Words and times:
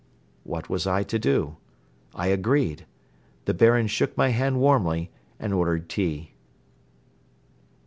What 0.43 0.67
was 0.67 0.87
I 0.87 1.03
to 1.03 1.19
do? 1.19 1.57
I 2.15 2.25
agreed. 2.29 2.87
The 3.45 3.53
Baron 3.53 3.85
shook 3.85 4.17
my 4.17 4.29
hand 4.29 4.59
warmly 4.59 5.11
and 5.39 5.53
ordered 5.53 5.89
tea. 5.89 6.33